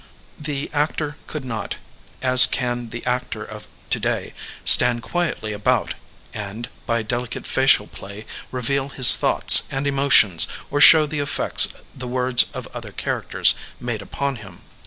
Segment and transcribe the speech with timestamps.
[0.39, 1.75] The actor could not,
[2.23, 4.33] as can the actor of to day,
[4.65, 5.93] stand quietly about
[6.33, 12.07] and, by delicate facial play, reveal his ttioughts and emotions or show the effects the
[12.07, 14.61] words of other char acters made upon him.